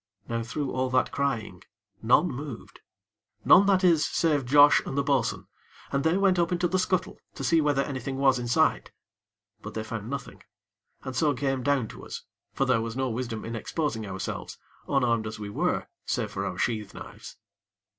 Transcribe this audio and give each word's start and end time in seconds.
Now 0.27 0.41
through 0.41 0.71
all 0.71 0.89
that 0.89 1.11
crying, 1.11 1.61
none 2.01 2.27
moved; 2.29 2.79
none, 3.45 3.67
that 3.67 3.83
is, 3.83 4.03
save 4.03 4.47
Josh 4.47 4.81
and 4.83 4.97
the 4.97 5.03
bo'sun, 5.03 5.45
and 5.91 6.03
they 6.03 6.17
went 6.17 6.39
up 6.39 6.51
into 6.51 6.67
the 6.67 6.79
scuttle 6.79 7.19
to 7.35 7.43
see 7.43 7.61
whether 7.61 7.83
anything 7.83 8.17
was 8.17 8.39
in 8.39 8.47
sight; 8.47 8.89
but 9.61 9.75
they 9.75 9.83
found 9.83 10.09
nothing, 10.09 10.41
and 11.03 11.15
so 11.15 11.35
came 11.35 11.61
down 11.61 11.87
to 11.89 12.03
us; 12.03 12.23
for 12.51 12.65
there 12.65 12.81
was 12.81 12.95
no 12.97 13.11
wisdom 13.11 13.45
in 13.45 13.55
exposing 13.55 14.07
ourselves, 14.07 14.57
unarmed 14.89 15.27
as 15.27 15.37
we 15.37 15.51
were, 15.51 15.85
save 16.03 16.31
for 16.31 16.47
our 16.47 16.57
sheath 16.57 16.95
knives. 16.95 17.37